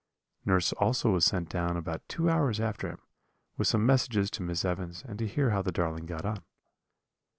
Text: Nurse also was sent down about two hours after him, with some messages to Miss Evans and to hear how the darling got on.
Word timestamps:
Nurse 0.45 0.73
also 0.73 1.11
was 1.11 1.25
sent 1.25 1.47
down 1.47 1.77
about 1.77 2.01
two 2.09 2.27
hours 2.27 2.59
after 2.59 2.89
him, 2.89 2.97
with 3.55 3.67
some 3.67 3.85
messages 3.85 4.31
to 4.31 4.41
Miss 4.41 4.65
Evans 4.65 5.03
and 5.07 5.19
to 5.19 5.27
hear 5.27 5.51
how 5.51 5.61
the 5.61 5.71
darling 5.71 6.07
got 6.07 6.25
on. 6.25 6.41